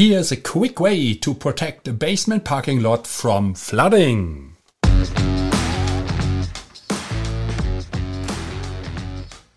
Here's 0.00 0.32
a 0.32 0.36
quick 0.38 0.80
way 0.80 1.12
to 1.12 1.34
protect 1.34 1.86
a 1.86 1.92
basement 1.92 2.42
parking 2.42 2.82
lot 2.82 3.06
from 3.06 3.52
flooding. 3.52 4.56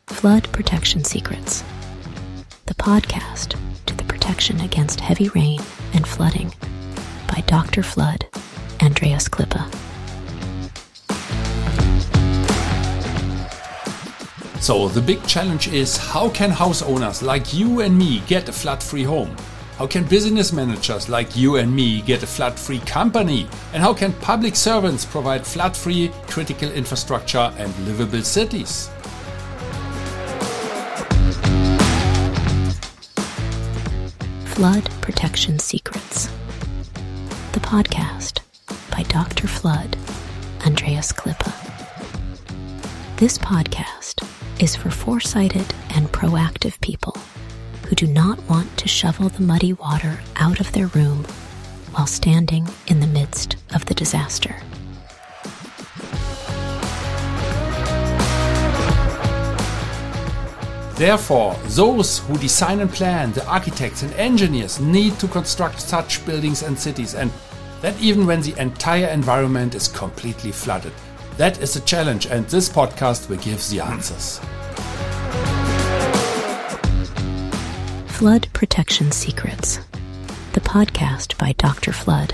Flood 0.08 0.52
Protection 0.52 1.06
Secrets, 1.06 1.64
the 2.66 2.74
podcast 2.74 3.56
to 3.86 3.96
the 3.96 4.04
protection 4.04 4.60
against 4.60 5.00
heavy 5.00 5.30
rain 5.30 5.62
and 5.94 6.06
flooding 6.06 6.54
by 7.30 7.42
Dr. 7.48 7.82
Flood, 7.82 8.26
Andreas 8.82 9.30
Klippe. 9.30 9.64
So, 14.60 14.90
the 14.90 15.02
big 15.02 15.26
challenge 15.26 15.70
is 15.70 15.96
how 15.96 16.28
can 16.32 16.50
house 16.50 16.82
owners 16.82 17.22
like 17.22 17.54
you 17.54 17.80
and 17.80 17.98
me 17.98 18.22
get 18.28 18.50
a 18.50 18.52
flood 18.52 18.84
free 18.84 19.04
home? 19.04 19.38
How 19.78 19.88
can 19.88 20.04
business 20.04 20.54
managers 20.54 21.10
like 21.10 21.36
you 21.36 21.56
and 21.56 21.76
me 21.76 22.02
get 22.04 22.22
a 22.22 22.28
flood 22.28 22.60
free 22.60 22.78
company? 22.82 23.48
And 23.74 23.82
how 23.82 23.92
can 23.92 24.14
public 24.14 24.56
servants 24.56 25.04
provide 25.04 25.48
flood 25.48 25.76
free 25.76 26.12
critical 26.28 26.72
infrastructure 26.72 27.52
and 27.58 27.76
livable 27.88 28.22
cities? 28.22 28.92
Flood 34.54 34.88
Protection 35.02 35.58
Secrets, 35.58 36.30
the 37.54 37.60
podcast 37.60 38.42
by 38.92 39.02
Dr. 39.10 39.48
Flood, 39.48 39.98
Andreas 40.68 41.12
Klippe. 41.12 41.52
This 43.18 43.40
podcast 43.40 44.24
is 44.62 44.76
for 44.76 44.92
foresighted 44.92 45.66
and 45.96 46.08
proactive 46.10 46.80
people 46.80 47.18
who 47.94 48.08
do 48.08 48.12
not 48.12 48.42
want 48.50 48.76
to 48.76 48.88
shovel 48.88 49.30
the 49.30 49.44
muddy 49.44 49.72
water 49.72 50.20
out 50.38 50.60
of 50.60 50.72
their 50.72 50.88
room 50.88 51.24
while 51.92 52.08
standing 52.08 52.68
in 52.88 53.00
the 53.00 53.06
midst 53.06 53.56
of 53.76 53.86
the 53.86 53.94
disaster. 53.94 54.56
Therefore, 60.96 61.54
those 61.66 62.18
who 62.18 62.36
design 62.40 62.80
and 62.80 62.90
plan, 62.90 63.32
the 63.34 63.46
architects 63.46 64.02
and 64.02 64.12
engineers, 64.14 64.80
need 64.80 65.20
to 65.20 65.28
construct 65.28 65.80
such 65.80 66.26
buildings 66.26 66.64
and 66.64 66.80
cities, 66.80 67.14
and 67.14 67.32
that 67.82 68.00
even 68.02 68.26
when 68.26 68.42
the 68.42 68.60
entire 68.60 69.08
environment 69.10 69.76
is 69.76 69.88
completely 69.88 70.52
flooded. 70.52 70.94
That 71.38 71.62
is 71.62 71.76
a 71.76 71.82
challenge, 71.82 72.26
and 72.26 72.44
this 72.48 72.70
podcast 72.70 73.30
will 73.30 73.38
give 73.38 73.62
the 73.70 73.82
answers. 73.82 74.42
Flood 78.24 78.48
Protection 78.54 79.12
Secrets, 79.12 79.82
the 80.54 80.62
podcast 80.62 81.38
by 81.38 81.52
Dr. 81.58 81.92
Flood, 81.92 82.34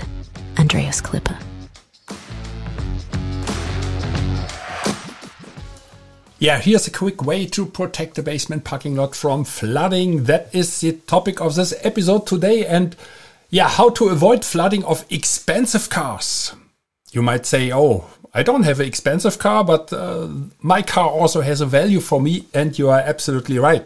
Andreas 0.56 1.00
Klippe. 1.02 1.36
Yeah, 6.38 6.60
here's 6.60 6.86
a 6.86 6.92
quick 6.92 7.24
way 7.24 7.44
to 7.46 7.66
protect 7.66 8.14
the 8.14 8.22
basement 8.22 8.62
parking 8.62 8.94
lot 8.94 9.16
from 9.16 9.42
flooding. 9.42 10.22
That 10.26 10.54
is 10.54 10.80
the 10.80 10.92
topic 10.92 11.40
of 11.40 11.56
this 11.56 11.74
episode 11.82 12.24
today. 12.24 12.64
And 12.64 12.94
yeah, 13.48 13.68
how 13.68 13.90
to 13.90 14.10
avoid 14.10 14.44
flooding 14.44 14.84
of 14.84 15.04
expensive 15.10 15.90
cars. 15.90 16.54
You 17.10 17.22
might 17.22 17.46
say, 17.46 17.72
oh, 17.72 18.04
I 18.32 18.44
don't 18.44 18.62
have 18.62 18.78
an 18.78 18.86
expensive 18.86 19.40
car, 19.40 19.64
but 19.64 19.92
uh, 19.92 20.28
my 20.60 20.82
car 20.82 21.10
also 21.10 21.40
has 21.40 21.60
a 21.60 21.66
value 21.66 21.98
for 21.98 22.20
me. 22.20 22.46
And 22.54 22.78
you 22.78 22.90
are 22.90 23.00
absolutely 23.00 23.58
right. 23.58 23.84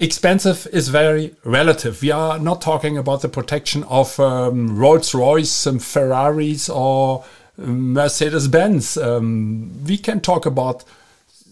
Expensive 0.00 0.68
is 0.72 0.90
very 0.90 1.34
relative. 1.42 2.02
We 2.02 2.12
are 2.12 2.38
not 2.38 2.60
talking 2.60 2.96
about 2.96 3.22
the 3.22 3.28
protection 3.28 3.82
of 3.84 4.20
um, 4.20 4.78
Rolls 4.78 5.12
Royce, 5.12 5.66
um, 5.66 5.80
Ferraris, 5.80 6.68
or 6.68 7.24
um, 7.58 7.94
Mercedes 7.94 8.46
Benz. 8.46 8.96
Um, 8.96 9.84
we 9.84 9.98
can 9.98 10.20
talk 10.20 10.46
about 10.46 10.84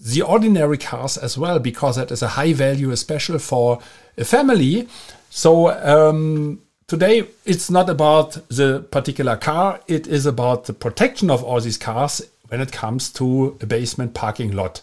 the 0.01 0.23
ordinary 0.23 0.79
cars 0.79 1.19
as 1.19 1.37
well, 1.37 1.59
because 1.59 1.97
that 1.97 2.13
is 2.13 2.23
a 2.23 2.29
high 2.29 2.53
value, 2.53 2.93
especially 2.93 3.41
for 3.41 3.81
a 4.17 4.25
family. 4.25 4.87
So 5.29 5.71
um, 5.71 6.61
today 6.87 7.27
it's 7.45 7.69
not 7.69 7.91
about 7.91 8.39
the 8.49 8.87
particular 8.93 9.37
car, 9.37 9.81
it 9.89 10.07
is 10.07 10.25
about 10.25 10.67
the 10.67 10.73
protection 10.73 11.31
of 11.31 11.43
all 11.43 11.61
these 11.61 11.79
cars 11.79 12.23
when 12.47 12.61
it 12.61 12.71
comes 12.71 13.13
to 13.15 13.59
a 13.61 13.67
basement 13.67 14.15
parking 14.15 14.53
lot. 14.53 14.83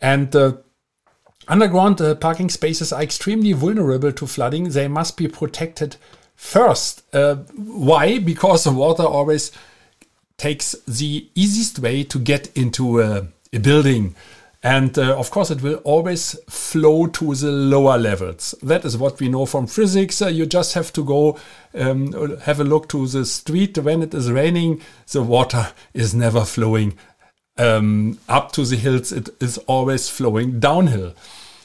And 0.00 0.34
uh, 0.36 0.52
underground 1.48 2.00
uh, 2.00 2.14
parking 2.14 2.48
spaces 2.48 2.92
are 2.92 3.02
extremely 3.02 3.52
vulnerable 3.52 4.12
to 4.12 4.26
flooding. 4.26 4.70
They 4.70 4.88
must 4.88 5.16
be 5.16 5.28
protected 5.28 5.96
first. 6.36 7.02
Uh, 7.14 7.36
why? 7.56 8.18
Because 8.18 8.64
the 8.64 8.72
water 8.72 9.04
always 9.04 9.52
takes 10.36 10.74
the 10.86 11.28
easiest 11.34 11.78
way 11.78 12.04
to 12.04 12.18
get 12.18 12.54
into 12.56 13.00
a, 13.00 13.28
a 13.52 13.58
building. 13.58 14.14
And 14.62 14.98
uh, 14.98 15.18
of 15.18 15.30
course, 15.30 15.50
it 15.50 15.60
will 15.60 15.76
always 15.84 16.34
flow 16.48 17.06
to 17.06 17.34
the 17.34 17.52
lower 17.52 17.98
levels. 17.98 18.54
That 18.62 18.86
is 18.86 18.96
what 18.96 19.20
we 19.20 19.28
know 19.28 19.44
from 19.44 19.66
physics. 19.66 20.22
Uh, 20.22 20.28
you 20.28 20.46
just 20.46 20.72
have 20.72 20.90
to 20.94 21.04
go 21.04 21.38
um, 21.74 22.38
have 22.40 22.60
a 22.60 22.64
look 22.64 22.88
to 22.88 23.06
the 23.06 23.26
street 23.26 23.76
when 23.76 24.02
it 24.02 24.14
is 24.14 24.32
raining. 24.32 24.80
The 25.10 25.22
water 25.22 25.68
is 25.94 26.14
never 26.14 26.46
flowing 26.46 26.96
um, 27.56 28.18
up 28.28 28.52
to 28.52 28.64
the 28.64 28.76
hills. 28.76 29.12
It 29.12 29.30
is 29.40 29.58
always 29.58 30.08
flowing 30.08 30.60
downhill. 30.60 31.14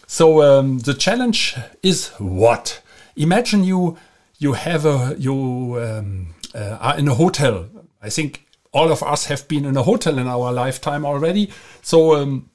So 0.07 0.41
um, 0.41 0.79
the 0.79 0.93
challenge 0.93 1.55
is 1.83 2.09
what? 2.17 2.81
Imagine 3.15 3.63
you 3.63 3.97
you 4.37 4.53
have 4.53 4.85
a 4.85 5.15
you 5.17 5.79
um, 5.79 6.33
uh, 6.55 6.77
are 6.79 6.97
in 6.97 7.07
a 7.07 7.13
hotel. 7.13 7.69
I 8.01 8.09
think 8.09 8.45
all 8.71 8.91
of 8.91 9.03
us 9.03 9.25
have 9.25 9.47
been 9.47 9.65
in 9.65 9.77
a 9.77 9.83
hotel 9.83 10.17
in 10.17 10.27
our 10.27 10.51
lifetime 10.51 11.05
already. 11.05 11.51
So 11.81 12.15
um, 12.15 12.49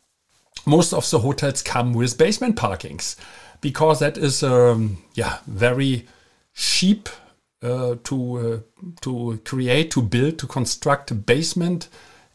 most 0.66 0.93
of 0.93 1.09
the 1.11 1.19
hotels 1.19 1.62
come 1.62 1.93
with 1.93 2.16
basement 2.16 2.56
parkings 2.56 3.16
because 3.61 4.01
that 4.01 4.16
is 4.19 4.43
um, 4.43 4.99
yeah 5.15 5.39
very 5.47 6.06
cheap 6.55 7.09
uh, 7.62 7.97
to 8.05 8.39
uh, 8.39 8.59
to 9.01 9.41
create 9.45 9.91
to 9.93 10.03
build 10.03 10.39
to 10.39 10.47
construct 10.47 11.11
a 11.11 11.15
basement 11.15 11.89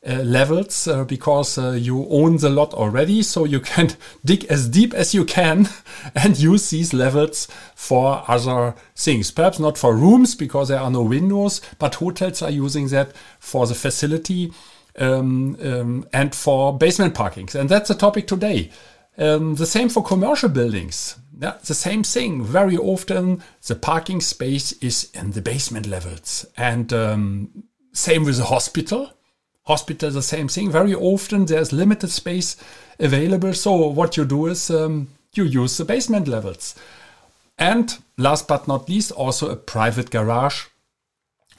uh, 0.07 0.13
levels 0.23 0.87
uh, 0.87 1.03
because 1.03 1.57
uh, 1.57 1.71
you 1.71 2.07
own 2.09 2.37
the 2.37 2.49
lot 2.49 2.73
already 2.73 3.21
so 3.21 3.43
you 3.43 3.59
can 3.59 3.89
dig 4.25 4.45
as 4.45 4.69
deep 4.69 4.93
as 4.93 5.13
you 5.13 5.25
can 5.25 5.67
and 6.15 6.39
use 6.39 6.69
these 6.69 6.93
levels 6.93 7.47
for 7.75 8.23
other 8.27 8.75
things 8.95 9.29
perhaps 9.31 9.59
not 9.59 9.77
for 9.77 9.95
rooms 9.95 10.35
because 10.35 10.69
there 10.69 10.79
are 10.79 10.91
no 10.91 11.01
windows 11.01 11.61
but 11.79 11.95
hotels 11.95 12.41
are 12.41 12.49
using 12.49 12.87
that 12.87 13.11
for 13.39 13.67
the 13.67 13.75
facility 13.75 14.51
um, 14.99 15.57
um, 15.61 16.07
and 16.13 16.35
for 16.35 16.77
basement 16.77 17.15
parkings. 17.15 17.55
And 17.55 17.69
that's 17.69 17.87
the 17.87 17.95
topic 17.95 18.27
today. 18.27 18.71
Um, 19.17 19.55
the 19.55 19.65
same 19.65 19.89
for 19.89 20.03
commercial 20.03 20.49
buildings. 20.49 21.17
Yeah, 21.41 21.57
the 21.65 21.73
same 21.73 22.03
thing. 22.03 22.43
Very 22.43 22.77
often, 22.77 23.41
the 23.65 23.75
parking 23.75 24.21
space 24.21 24.73
is 24.73 25.09
in 25.13 25.31
the 25.31 25.41
basement 25.41 25.87
levels. 25.87 26.45
And 26.57 26.91
um, 26.93 27.63
same 27.93 28.25
with 28.25 28.37
the 28.37 28.45
hospital. 28.45 29.11
Hospital, 29.69 30.09
the 30.09 30.23
same 30.23 30.47
thing. 30.47 30.71
Very 30.71 30.95
often, 30.95 31.45
there's 31.45 31.71
limited 31.71 32.09
space 32.09 32.57
available. 32.99 33.53
So, 33.53 33.87
what 33.87 34.17
you 34.17 34.25
do 34.25 34.47
is 34.47 34.71
um, 34.71 35.09
you 35.35 35.43
use 35.43 35.77
the 35.77 35.85
basement 35.85 36.27
levels. 36.27 36.73
And 37.57 37.95
last 38.17 38.47
but 38.47 38.67
not 38.67 38.89
least, 38.89 39.11
also 39.11 39.51
a 39.51 39.55
private 39.55 40.09
garage 40.09 40.65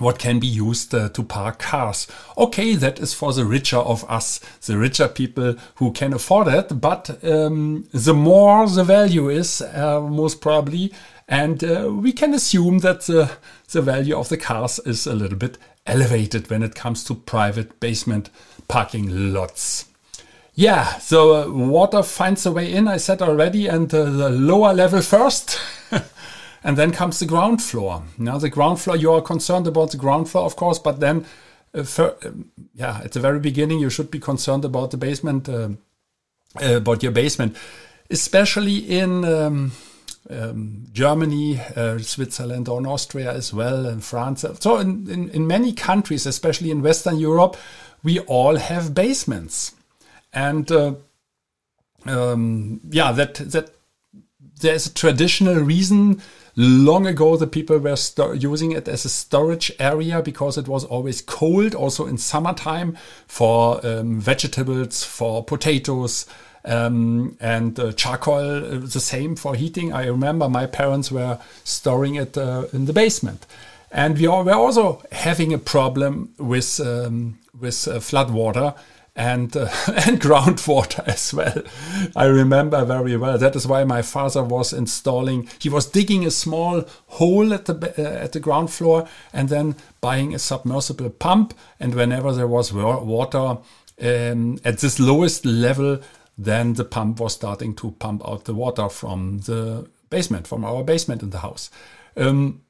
what 0.00 0.18
can 0.18 0.40
be 0.40 0.46
used 0.46 0.94
uh, 0.94 1.10
to 1.10 1.22
park 1.22 1.58
cars. 1.58 2.06
Okay, 2.36 2.74
that 2.74 2.98
is 2.98 3.14
for 3.14 3.32
the 3.32 3.44
richer 3.44 3.76
of 3.76 4.04
us, 4.10 4.40
the 4.66 4.78
richer 4.78 5.08
people 5.08 5.54
who 5.76 5.92
can 5.92 6.12
afford 6.12 6.48
it, 6.48 6.80
but 6.80 7.22
um, 7.22 7.86
the 7.92 8.14
more 8.14 8.66
the 8.66 8.84
value 8.84 9.28
is, 9.28 9.60
uh, 9.60 10.00
most 10.00 10.40
probably, 10.40 10.92
and 11.28 11.62
uh, 11.62 11.88
we 11.92 12.12
can 12.12 12.34
assume 12.34 12.78
that 12.78 13.02
the, 13.02 13.30
the 13.70 13.82
value 13.82 14.16
of 14.16 14.28
the 14.30 14.36
cars 14.36 14.80
is 14.80 15.06
a 15.06 15.14
little 15.14 15.38
bit 15.38 15.58
elevated 15.86 16.50
when 16.50 16.62
it 16.62 16.74
comes 16.74 17.04
to 17.04 17.14
private 17.14 17.80
basement 17.80 18.30
parking 18.68 19.32
lots. 19.32 19.86
Yeah, 20.54 20.98
so 20.98 21.42
uh, 21.42 21.50
water 21.50 22.02
finds 22.02 22.44
a 22.44 22.52
way 22.52 22.72
in, 22.72 22.86
I 22.86 22.98
said 22.98 23.22
already, 23.22 23.66
and 23.66 23.92
uh, 23.94 24.04
the 24.04 24.30
lower 24.30 24.72
level 24.74 25.00
first. 25.02 25.58
And 26.62 26.76
then 26.76 26.92
comes 26.92 27.18
the 27.18 27.26
ground 27.26 27.62
floor. 27.62 28.02
Now, 28.18 28.38
the 28.38 28.50
ground 28.50 28.80
floor, 28.80 28.96
you 28.96 29.12
are 29.12 29.22
concerned 29.22 29.66
about 29.66 29.92
the 29.92 29.96
ground 29.96 30.28
floor, 30.28 30.44
of 30.44 30.56
course, 30.56 30.78
but 30.78 31.00
then, 31.00 31.24
uh, 31.72 31.84
for, 31.84 32.16
uh, 32.22 32.32
yeah, 32.74 33.00
at 33.02 33.12
the 33.12 33.20
very 33.20 33.40
beginning, 33.40 33.78
you 33.78 33.88
should 33.88 34.10
be 34.10 34.18
concerned 34.18 34.64
about 34.64 34.90
the 34.90 34.98
basement, 34.98 35.48
uh, 35.48 35.70
uh 36.60 36.76
about 36.76 37.02
your 37.02 37.12
basement, 37.12 37.56
especially 38.10 38.76
in 38.76 39.24
um, 39.24 39.72
um, 40.28 40.86
Germany, 40.92 41.60
uh, 41.76 41.98
Switzerland, 41.98 42.68
in 42.68 42.86
Austria 42.86 43.32
as 43.32 43.54
well, 43.54 43.86
and 43.86 44.04
France. 44.04 44.44
So, 44.60 44.76
in, 44.78 45.08
in, 45.10 45.30
in 45.30 45.46
many 45.46 45.72
countries, 45.72 46.26
especially 46.26 46.70
in 46.70 46.82
Western 46.82 47.18
Europe, 47.18 47.56
we 48.02 48.20
all 48.20 48.56
have 48.56 48.94
basements. 48.94 49.74
And 50.32 50.70
uh, 50.70 50.94
um, 52.06 52.80
yeah, 52.90 53.12
that 53.12 53.34
that 53.34 53.70
there's 54.60 54.86
a 54.86 54.94
traditional 54.94 55.56
reason. 55.56 56.22
Long 56.56 57.06
ago, 57.06 57.36
the 57.36 57.46
people 57.46 57.78
were 57.78 57.96
using 58.34 58.72
it 58.72 58.88
as 58.88 59.04
a 59.04 59.08
storage 59.08 59.72
area 59.78 60.20
because 60.20 60.58
it 60.58 60.68
was 60.68 60.84
always 60.84 61.22
cold, 61.22 61.74
also 61.74 62.06
in 62.06 62.18
summertime, 62.18 62.98
for 63.26 63.84
um, 63.86 64.20
vegetables, 64.20 65.04
for 65.04 65.44
potatoes, 65.44 66.26
um, 66.64 67.36
and 67.40 67.78
uh, 67.78 67.92
charcoal, 67.92 68.64
uh, 68.64 68.78
the 68.78 69.00
same 69.00 69.36
for 69.36 69.54
heating. 69.54 69.92
I 69.92 70.06
remember 70.06 70.48
my 70.48 70.66
parents 70.66 71.10
were 71.10 71.38
storing 71.64 72.16
it 72.16 72.36
uh, 72.36 72.66
in 72.72 72.86
the 72.86 72.92
basement. 72.92 73.46
And 73.92 74.18
we 74.18 74.28
were 74.28 74.52
also 74.52 75.02
having 75.10 75.52
a 75.52 75.58
problem 75.58 76.34
with, 76.38 76.80
um, 76.80 77.38
with 77.58 77.88
uh, 77.88 77.98
flood 78.00 78.30
water 78.30 78.74
and 79.16 79.56
uh, 79.56 79.68
and 80.06 80.20
groundwater 80.20 81.06
as 81.06 81.34
well. 81.34 81.62
I 82.16 82.24
remember 82.24 82.84
very 82.84 83.16
well. 83.16 83.38
That 83.38 83.56
is 83.56 83.66
why 83.66 83.84
my 83.84 84.02
father 84.02 84.42
was 84.42 84.72
installing. 84.72 85.48
He 85.58 85.68
was 85.68 85.86
digging 85.86 86.24
a 86.24 86.30
small 86.30 86.84
hole 87.06 87.52
at 87.52 87.66
the 87.66 87.74
uh, 87.98 88.24
at 88.24 88.32
the 88.32 88.40
ground 88.40 88.70
floor 88.70 89.08
and 89.32 89.48
then 89.48 89.76
buying 90.00 90.34
a 90.34 90.38
submersible 90.38 91.10
pump. 91.10 91.54
And 91.78 91.94
whenever 91.94 92.32
there 92.32 92.46
was 92.46 92.72
water 92.72 93.58
um, 94.00 94.58
at 94.64 94.78
this 94.78 94.98
lowest 94.98 95.44
level, 95.44 96.00
then 96.44 96.72
the 96.74 96.84
pump 96.84 97.20
was 97.20 97.34
starting 97.34 97.74
to 97.74 97.90
pump 97.92 98.26
out 98.26 98.44
the 98.44 98.54
water 98.54 98.88
from 98.88 99.38
the 99.40 99.88
basement, 100.08 100.46
from 100.46 100.64
our 100.64 100.82
basement 100.82 101.22
in 101.22 101.30
the 101.30 101.38
house. 101.38 101.70
Um, 102.16 102.62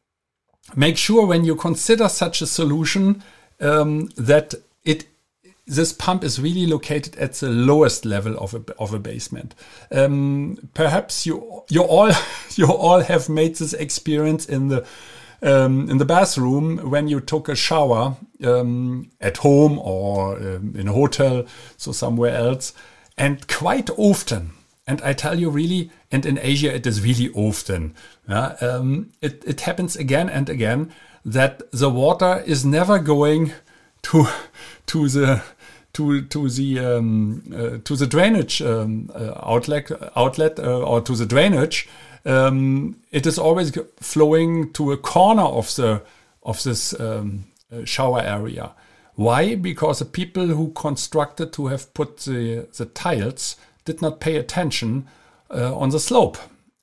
make 0.74 0.96
sure 0.96 1.24
when 1.26 1.44
you 1.44 1.54
consider 1.54 2.08
such 2.08 2.42
a 2.42 2.46
solution 2.46 3.22
um, 3.60 4.06
that 4.16 4.54
it 4.84 5.06
this 5.66 5.92
pump 5.92 6.24
is 6.24 6.40
really 6.40 6.66
located 6.66 7.16
at 7.16 7.34
the 7.34 7.48
lowest 7.48 8.04
level 8.04 8.36
of 8.38 8.54
a, 8.54 8.62
of 8.80 8.92
a 8.92 8.98
basement. 8.98 9.54
Um, 9.92 10.68
perhaps 10.74 11.24
you 11.24 11.62
you 11.68 11.82
all 11.82 12.10
you 12.56 12.66
all 12.66 13.00
have 13.00 13.28
made 13.28 13.56
this 13.56 13.72
experience 13.72 14.46
in 14.46 14.68
the 14.68 14.84
um, 15.42 15.88
in 15.88 15.98
the 15.98 16.04
bathroom 16.04 16.90
when 16.90 17.06
you 17.06 17.20
took 17.20 17.48
a 17.48 17.54
shower 17.54 18.16
um, 18.44 19.10
at 19.20 19.38
home 19.38 19.78
or 19.78 20.36
um, 20.36 20.74
in 20.76 20.88
a 20.88 20.92
hotel, 20.92 21.46
so 21.76 21.92
somewhere 21.92 22.34
else. 22.34 22.74
And 23.16 23.46
quite 23.48 23.90
often, 23.96 24.52
and 24.86 25.00
I 25.02 25.12
tell 25.12 25.38
you 25.38 25.50
really, 25.50 25.90
and 26.10 26.24
in 26.26 26.38
Asia 26.40 26.74
it 26.74 26.86
is 26.86 27.02
really 27.02 27.30
often, 27.34 27.94
yeah, 28.28 28.56
um, 28.60 29.10
it, 29.20 29.42
it 29.46 29.60
happens 29.62 29.96
again 29.96 30.28
and 30.28 30.48
again 30.48 30.92
that 31.24 31.70
the 31.70 31.90
water 31.90 32.42
is 32.46 32.64
never 32.64 32.98
going 32.98 33.52
to 34.02 34.26
to 34.86 35.08
the 35.08 35.42
to 35.92 36.22
to 36.22 36.48
the 36.48 36.78
um, 36.78 37.42
uh, 37.52 37.78
to 37.84 37.96
the 37.96 38.06
drainage 38.06 38.62
um, 38.62 39.10
uh, 39.14 39.32
outlet 39.42 39.90
outlet 40.16 40.58
uh, 40.58 40.80
or 40.80 41.00
to 41.00 41.14
the 41.14 41.26
drainage. 41.26 41.88
Um, 42.24 42.96
it 43.10 43.26
is 43.26 43.38
always 43.38 43.76
flowing 44.00 44.72
to 44.74 44.92
a 44.92 44.96
corner 44.96 45.42
of 45.42 45.74
the 45.76 46.02
of 46.42 46.62
this 46.62 46.98
um, 46.98 47.44
uh, 47.72 47.84
shower 47.84 48.20
area. 48.20 48.72
Why? 49.20 49.54
Because 49.54 49.98
the 49.98 50.06
people 50.06 50.46
who 50.46 50.72
constructed 50.72 51.52
to 51.52 51.66
have 51.66 51.92
put 51.92 52.20
the, 52.20 52.66
the 52.74 52.86
tiles 52.86 53.56
did 53.84 54.00
not 54.00 54.18
pay 54.18 54.36
attention 54.36 55.08
uh, 55.50 55.76
on 55.76 55.90
the 55.90 56.00
slope. 56.00 56.38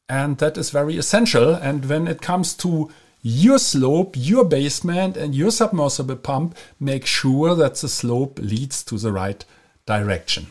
And 0.07 0.37
that 0.37 0.55
is 0.55 0.69
very 0.69 0.99
essential. 0.99 1.55
And 1.55 1.83
when 1.89 2.07
it 2.07 2.21
comes 2.21 2.53
to 2.57 2.91
your 3.23 3.57
slope, 3.57 4.13
your 4.15 4.45
basement, 4.45 5.17
and 5.17 5.33
your 5.33 5.49
submersible 5.49 6.17
pump, 6.17 6.55
make 6.79 7.07
sure 7.07 7.55
that 7.55 7.73
the 7.77 7.89
slope 7.89 8.37
leads 8.37 8.83
to 8.83 8.99
the 8.99 9.11
right 9.11 9.43
direction 9.87 10.45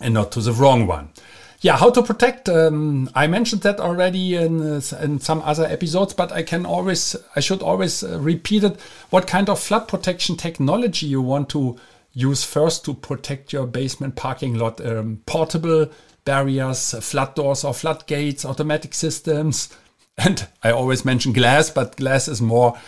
and 0.00 0.14
not 0.14 0.30
to 0.30 0.40
the 0.40 0.52
wrong 0.52 0.86
one. 0.86 1.08
Yeah, 1.64 1.78
how 1.78 1.88
to 1.88 2.02
protect? 2.02 2.50
Um, 2.50 3.08
I 3.14 3.26
mentioned 3.26 3.62
that 3.62 3.80
already 3.80 4.36
in, 4.36 4.60
uh, 4.60 4.82
in 5.00 5.18
some 5.18 5.40
other 5.40 5.64
episodes, 5.64 6.12
but 6.12 6.30
I 6.30 6.42
can 6.42 6.66
always, 6.66 7.16
I 7.34 7.40
should 7.40 7.62
always 7.62 8.04
uh, 8.04 8.20
repeat 8.20 8.64
it. 8.64 8.78
What 9.08 9.26
kind 9.26 9.48
of 9.48 9.58
flood 9.58 9.88
protection 9.88 10.36
technology 10.36 11.06
you 11.06 11.22
want 11.22 11.48
to 11.50 11.78
use 12.12 12.44
first 12.44 12.84
to 12.84 12.92
protect 12.92 13.54
your 13.54 13.66
basement 13.66 14.14
parking 14.14 14.58
lot? 14.58 14.78
Um, 14.84 15.22
portable 15.24 15.90
barriers, 16.26 16.94
flood 17.00 17.34
doors 17.34 17.64
or 17.64 17.72
flood 17.72 18.06
gates, 18.06 18.44
automatic 18.44 18.92
systems, 18.92 19.74
and 20.18 20.46
I 20.62 20.70
always 20.70 21.06
mention 21.06 21.32
glass, 21.32 21.70
but 21.70 21.96
glass 21.96 22.28
is 22.28 22.42
more 22.42 22.76
uh, 22.76 22.80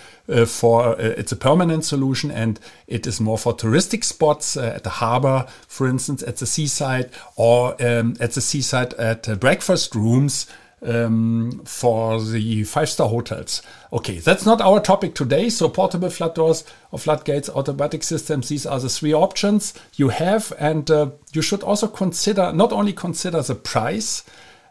for 0.47 0.89
uh, 0.89 0.95
it's 0.99 1.33
a 1.33 1.37
permanent 1.37 1.85
solution 1.85 2.31
and 2.31 2.59
it 2.87 3.07
is 3.07 3.21
more 3.21 3.39
for 3.39 3.55
touristic 3.55 4.05
spots 4.05 4.57
uh, 4.57 4.73
at 4.77 4.85
the 4.85 4.91
harbor, 4.91 5.47
for 5.69 5.87
instance, 5.89 6.23
at 6.23 6.37
the 6.37 6.47
seaside 6.47 7.11
or 7.37 7.81
um, 7.83 8.17
at 8.21 8.33
the 8.33 8.41
seaside 8.41 8.95
at 8.95 9.29
uh, 9.29 9.35
breakfast 9.35 9.95
rooms 9.95 10.47
um, 10.83 11.63
for 11.65 12.21
the 12.21 12.65
five 12.65 12.89
star 12.89 13.09
hotels. 13.09 13.63
Okay, 13.93 14.19
that's 14.19 14.45
not 14.45 14.61
our 14.61 14.81
topic 14.81 15.15
today. 15.15 15.49
So, 15.49 15.69
portable 15.69 16.11
flood 16.11 16.35
doors 16.35 16.65
or 16.91 16.99
floodgates, 16.99 17.49
automatic 17.49 18.03
systems, 18.03 18.49
these 18.49 18.67
are 18.67 18.81
the 18.81 18.89
three 18.89 19.15
options 19.15 19.75
you 19.95 20.11
have. 20.11 20.53
And 20.59 20.91
uh, 20.91 21.11
you 21.33 21.43
should 21.43 21.63
also 21.63 21.89
consider, 21.89 22.53
not 22.53 22.73
only 22.73 22.93
consider 22.93 23.43
the 23.43 23.55
price, 23.55 24.25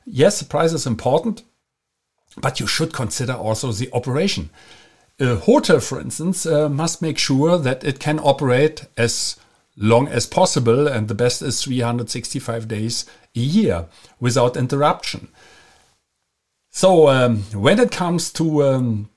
yes, 0.05 0.39
the 0.39 0.45
price 0.45 0.73
is 0.73 0.85
important, 0.85 1.43
but 2.37 2.59
you 2.59 2.67
should 2.67 2.93
consider 2.93 3.33
also 3.33 3.71
the 3.71 3.89
operation 3.93 4.49
a 5.19 5.35
hotel, 5.35 5.79
for 5.79 5.99
instance, 5.99 6.45
uh, 6.45 6.69
must 6.69 7.01
make 7.01 7.17
sure 7.17 7.57
that 7.57 7.83
it 7.83 7.99
can 7.99 8.19
operate 8.19 8.85
as 8.97 9.37
long 9.77 10.07
as 10.07 10.25
possible, 10.25 10.87
and 10.87 11.07
the 11.07 11.15
best 11.15 11.41
is 11.41 11.61
365 11.63 12.67
days 12.67 13.05
a 13.35 13.39
year 13.39 13.85
without 14.19 14.57
interruption. 14.57 15.29
So 16.69 17.07
um, 17.07 17.43
when 17.53 17.79
it 17.79 17.91
comes 17.91 18.31
to 18.33 18.63
um, 18.63 19.09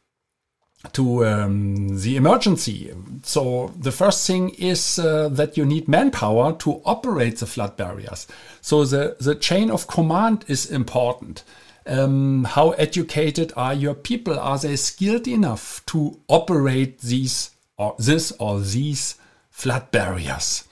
to 0.93 1.27
um, 1.27 2.01
the 2.01 2.17
emergency, 2.17 2.93
so 3.25 3.73
the 3.77 3.91
first 3.91 4.25
thing 4.27 4.51
is 4.51 4.99
uh, 4.99 5.29
that 5.31 5.57
you 5.57 5.67
need 5.67 5.89
manpower 5.89 6.53
to 6.59 6.81
operate 6.85 7.39
the 7.39 7.47
flood 7.47 7.77
barriers. 7.77 8.29
So 8.61 8.85
the 8.85 9.17
the 9.19 9.35
chain 9.35 9.71
of 9.71 9.89
command 9.89 10.45
is 10.47 10.71
important 10.71 11.43
um, 11.89 12.45
how 12.45 12.71
educated 12.73 13.53
are 13.57 13.75
your 13.75 13.95
people? 13.95 14.39
Are 14.39 14.59
they 14.59 14.77
skilled 14.77 15.27
enough 15.27 15.83
to 15.87 16.21
operate 16.29 17.01
these 17.01 17.51
or 17.77 17.95
this 17.99 18.33
or 18.39 18.61
these 18.61 19.17
flood 19.51 19.91
barriers? 19.91 20.65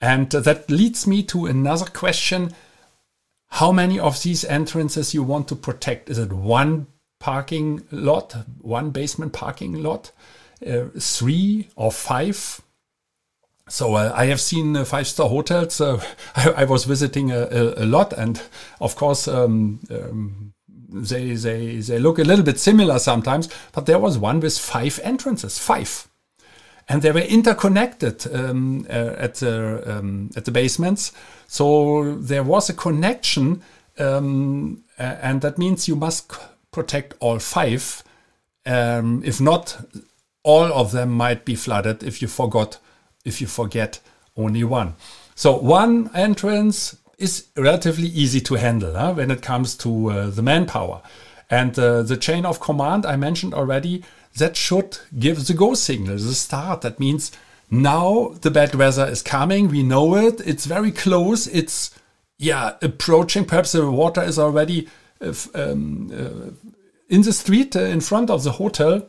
And 0.00 0.30
that 0.30 0.68
leads 0.68 1.06
me 1.06 1.22
to 1.24 1.46
another 1.46 1.86
question. 1.86 2.52
How 3.50 3.70
many 3.70 4.00
of 4.00 4.22
these 4.22 4.44
entrances 4.44 5.14
you 5.14 5.22
want 5.22 5.46
to 5.48 5.56
protect? 5.56 6.10
Is 6.10 6.18
it 6.18 6.32
one 6.32 6.88
parking 7.20 7.84
lot, 7.92 8.34
one 8.60 8.90
basement 8.90 9.32
parking 9.32 9.82
lot, 9.82 10.10
uh, 10.66 10.86
three 10.98 11.68
or 11.76 11.92
five? 11.92 12.60
So 13.68 13.94
uh, 13.94 14.12
I 14.14 14.26
have 14.26 14.40
seen 14.40 14.76
uh, 14.76 14.84
five 14.84 15.06
star 15.06 15.28
hotels. 15.28 15.80
Uh, 15.80 16.02
I, 16.34 16.50
I, 16.58 16.64
was 16.64 16.84
visiting 16.84 17.30
a, 17.30 17.42
a, 17.42 17.84
a, 17.84 17.86
lot, 17.86 18.12
and 18.12 18.42
of 18.80 18.96
course 18.96 19.28
um, 19.28 19.80
um, 19.90 20.52
they 20.88 21.34
they 21.34 21.76
they 21.76 21.98
look 21.98 22.18
a 22.18 22.24
little 22.24 22.44
bit 22.44 22.58
similar 22.58 22.98
sometimes. 22.98 23.48
But 23.72 23.86
there 23.86 23.98
was 23.98 24.18
one 24.18 24.40
with 24.40 24.58
five 24.58 24.98
entrances, 25.04 25.58
five, 25.58 26.08
and 26.88 27.02
they 27.02 27.12
were 27.12 27.20
interconnected 27.20 28.26
um, 28.34 28.86
uh, 28.90 29.14
at 29.16 29.36
the 29.36 29.82
um, 29.86 30.30
at 30.36 30.44
the 30.44 30.50
basements. 30.50 31.12
So 31.46 32.16
there 32.16 32.42
was 32.42 32.68
a 32.68 32.74
connection, 32.74 33.62
um, 33.98 34.82
and 34.98 35.40
that 35.40 35.56
means 35.56 35.86
you 35.86 35.96
must 35.96 36.32
protect 36.72 37.14
all 37.20 37.38
five. 37.38 38.02
Um, 38.66 39.22
if 39.24 39.40
not, 39.40 39.78
all 40.42 40.72
of 40.72 40.92
them 40.92 41.10
might 41.10 41.44
be 41.44 41.54
flooded 41.54 42.02
if 42.02 42.20
you 42.22 42.28
forgot 42.28 42.78
if 43.24 43.40
you 43.40 43.46
forget 43.46 44.00
only 44.36 44.64
one. 44.64 44.94
So 45.34 45.56
one 45.56 46.10
entrance 46.14 46.96
is 47.18 47.46
relatively 47.56 48.08
easy 48.08 48.40
to 48.40 48.54
handle 48.54 48.94
huh, 48.94 49.14
when 49.14 49.30
it 49.30 49.42
comes 49.42 49.76
to 49.78 50.10
uh, 50.10 50.30
the 50.30 50.42
manpower. 50.42 51.02
And 51.50 51.78
uh, 51.78 52.02
the 52.02 52.16
chain 52.16 52.46
of 52.46 52.60
command 52.60 53.04
I 53.06 53.16
mentioned 53.16 53.54
already, 53.54 54.04
that 54.36 54.56
should 54.56 54.98
give 55.18 55.46
the 55.46 55.54
go 55.54 55.74
signal, 55.74 56.16
the 56.16 56.34
start. 56.34 56.80
That 56.80 56.98
means 56.98 57.30
now 57.70 58.34
the 58.40 58.50
bad 58.50 58.74
weather 58.74 59.06
is 59.06 59.22
coming. 59.22 59.68
We 59.68 59.82
know 59.82 60.16
it. 60.16 60.40
It's 60.46 60.66
very 60.66 60.90
close. 60.90 61.46
It's, 61.46 61.90
yeah, 62.38 62.76
approaching. 62.82 63.44
Perhaps 63.44 63.72
the 63.72 63.90
water 63.90 64.22
is 64.22 64.38
already 64.38 64.88
uh, 65.20 65.34
um, 65.54 66.10
uh, 66.12 66.70
in 67.08 67.22
the 67.22 67.32
street 67.32 67.76
uh, 67.76 67.80
in 67.80 68.00
front 68.00 68.30
of 68.30 68.42
the 68.42 68.52
hotel. 68.52 69.06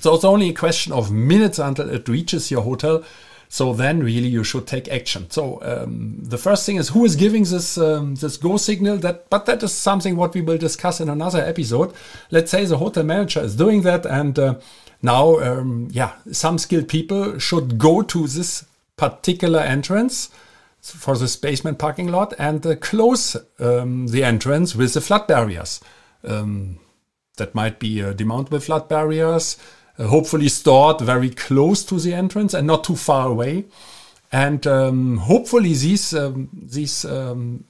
So 0.00 0.14
it's 0.14 0.24
only 0.24 0.50
a 0.50 0.54
question 0.54 0.92
of 0.92 1.10
minutes 1.10 1.58
until 1.58 1.90
it 1.90 2.08
reaches 2.08 2.50
your 2.50 2.62
hotel. 2.62 3.04
So 3.48 3.72
then 3.72 4.00
really 4.02 4.28
you 4.28 4.44
should 4.44 4.66
take 4.66 4.88
action. 4.88 5.30
So 5.30 5.60
um, 5.62 6.18
the 6.20 6.38
first 6.38 6.66
thing 6.66 6.76
is 6.76 6.88
who 6.88 7.04
is 7.04 7.16
giving 7.16 7.44
this 7.44 7.78
um, 7.78 8.16
this 8.16 8.36
go 8.36 8.56
signal 8.56 8.98
that 8.98 9.30
but 9.30 9.46
that 9.46 9.62
is 9.62 9.72
something 9.72 10.16
what 10.16 10.34
we 10.34 10.40
will 10.40 10.58
discuss 10.58 11.00
in 11.00 11.08
another 11.08 11.40
episode. 11.40 11.94
Let's 12.30 12.50
say 12.50 12.64
the 12.64 12.78
hotel 12.78 13.04
manager 13.04 13.40
is 13.40 13.56
doing 13.56 13.82
that 13.82 14.04
and 14.04 14.38
uh, 14.38 14.54
now 15.00 15.38
um, 15.38 15.88
yeah 15.92 16.12
some 16.32 16.58
skilled 16.58 16.88
people 16.88 17.38
should 17.38 17.78
go 17.78 18.02
to 18.02 18.26
this 18.26 18.64
particular 18.96 19.60
entrance 19.60 20.30
for 20.80 21.16
this 21.16 21.36
basement 21.36 21.78
parking 21.78 22.08
lot 22.08 22.32
and 22.38 22.64
uh, 22.66 22.74
close 22.76 23.36
um, 23.58 24.08
the 24.08 24.24
entrance 24.24 24.74
with 24.74 24.94
the 24.94 25.00
flood 25.00 25.26
barriers. 25.26 25.80
Um, 26.24 26.78
that 27.36 27.54
might 27.54 27.78
be 27.78 28.02
uh, 28.02 28.12
demountable 28.12 28.62
flood 28.62 28.88
barriers, 28.88 29.56
uh, 29.98 30.06
hopefully 30.06 30.48
stored 30.48 31.00
very 31.00 31.30
close 31.30 31.84
to 31.84 31.98
the 31.98 32.14
entrance 32.14 32.54
and 32.54 32.66
not 32.66 32.84
too 32.84 32.96
far 32.96 33.28
away. 33.28 33.64
And 34.32 34.66
um, 34.66 35.18
hopefully 35.18 35.74
these 35.74 36.12
um, 36.12 36.48
these 36.52 37.04
um, 37.04 37.64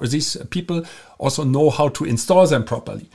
these 0.00 0.36
people 0.50 0.84
also 1.18 1.44
know 1.44 1.70
how 1.70 1.88
to 1.90 2.04
install 2.04 2.46
them 2.46 2.64
properly. 2.64 3.08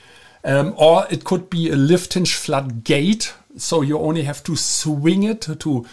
Um, 0.44 0.74
or 0.78 1.06
it 1.10 1.26
could 1.26 1.50
be 1.50 1.70
a 1.70 1.76
lift 1.76 2.14
hinge 2.14 2.34
flood 2.34 2.86
gate, 2.86 3.34
so 3.58 3.82
you 3.82 4.00
only 4.00 4.24
have 4.24 4.42
to 4.44 4.56
swing 4.56 5.24
it 5.24 5.42
to 5.42 5.86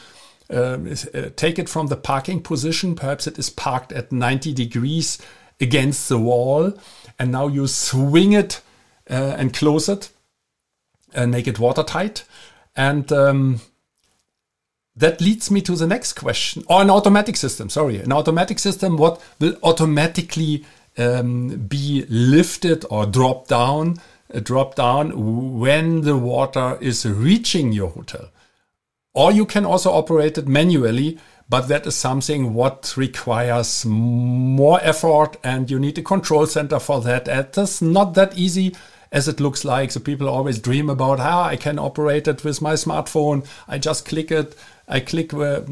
um, 0.51 0.95
uh, 1.15 1.31
take 1.35 1.59
it 1.59 1.69
from 1.69 1.89
the 1.89 1.97
parking 1.97 2.41
position. 2.41 2.95
Perhaps 2.95 3.27
it 3.27 3.39
is 3.39 3.51
parked 3.51 3.93
at 3.93 4.13
90 4.13 4.53
degrees 4.53 5.19
against 5.61 6.09
the 6.09 6.19
wall, 6.19 6.73
and 7.19 7.33
now 7.33 7.49
you 7.49 7.67
swing 7.67 8.33
it 8.33 8.61
and 9.09 9.53
close 9.53 9.89
it 9.89 10.11
make 11.17 11.47
it 11.47 11.59
watertight. 11.59 12.25
And 12.75 13.11
um, 13.13 13.61
that 14.97 15.21
leads 15.21 15.51
me 15.51 15.61
to 15.63 15.77
the 15.77 15.87
next 15.87 16.15
question, 16.15 16.65
or 16.69 16.83
an 16.83 16.91
automatic 16.91 17.37
system. 17.37 17.69
Sorry, 17.69 18.01
an 18.01 18.13
automatic 18.13 18.59
system. 18.59 18.97
What 18.97 19.23
will 19.39 19.57
automatically 19.63 20.65
um, 20.99 21.67
be 21.69 22.07
lifted 22.09 22.85
or 22.91 23.07
drop 23.07 23.49
down? 23.49 23.99
Uh, 24.33 24.41
drop 24.41 24.75
down 24.75 25.59
when 25.59 26.01
the 26.01 26.17
water 26.17 26.79
is 26.81 27.07
reaching 27.07 27.73
your 27.73 27.91
hotel. 27.91 28.29
Or 29.15 29.31
you 29.31 29.47
can 29.47 29.65
also 29.65 29.93
operate 29.93 30.37
it 30.37 30.49
manually, 30.49 31.19
but 31.49 31.69
that 31.69 31.87
is 31.87 31.95
something 31.95 32.53
what 32.53 32.95
requires 32.97 33.87
more 33.87 34.81
effort 34.83 35.37
and 35.45 35.71
you 35.71 35.79
need 35.79 35.97
a 35.97 36.03
control 36.03 36.47
center 36.47 36.81
for 36.81 37.01
that. 37.03 37.29
It 37.29 37.57
is 37.57 37.81
not 37.81 38.15
that 38.15 38.37
easy 38.37 38.75
as 39.13 39.29
it 39.29 39.41
looks 39.41 39.65
like. 39.65 39.93
So 39.93 40.01
people 40.01 40.29
always 40.29 40.59
dream 40.59 40.91
about, 40.91 41.21
ah, 41.21 41.47
I 41.47 41.57
can 41.57 41.79
operate 41.79 42.29
it 42.29 42.45
with 42.45 42.61
my 42.63 42.75
smartphone. 42.75 43.47
I 43.69 43.79
just 43.79 44.07
click 44.07 44.31
it. 44.31 44.55
I 44.89 45.01
click 45.01 45.35
uh, 45.35 45.63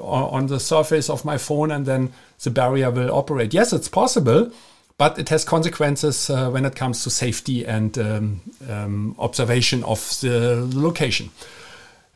on 0.00 0.46
the 0.48 0.58
surface 0.58 1.08
of 1.08 1.24
my 1.24 1.38
phone 1.38 1.70
and 1.70 1.86
then 1.86 2.12
the 2.42 2.50
barrier 2.50 2.90
will 2.90 3.14
operate. 3.14 3.54
Yes, 3.54 3.72
it's 3.72 3.88
possible, 3.88 4.50
but 4.98 5.18
it 5.18 5.28
has 5.28 5.44
consequences 5.44 6.28
uh, 6.28 6.50
when 6.50 6.64
it 6.64 6.74
comes 6.74 7.04
to 7.04 7.10
safety 7.10 7.64
and 7.64 7.96
um, 7.98 8.40
um, 8.68 9.14
observation 9.18 9.84
of 9.84 10.00
the 10.20 10.68
location. 10.74 11.30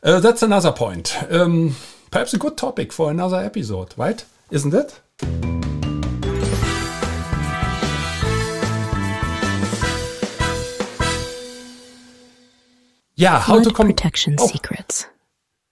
Uh, 0.03 0.19
that's 0.19 0.43
another 0.43 0.71
point. 0.71 1.15
Um, 1.29 1.75
perhaps 2.09 2.33
a 2.33 2.37
good 2.37 2.57
topic 2.57 2.91
for 2.91 3.11
another 3.11 3.37
episode, 3.37 3.93
right? 3.97 4.25
Isn't 4.49 4.73
it? 4.73 5.50
Yeah, 13.21 13.37
how 13.37 13.53
Flood 13.53 13.65
to 13.65 13.69
com- 13.69 13.85
protection 13.85 14.35
oh. 14.39 14.47
secrets. 14.47 15.05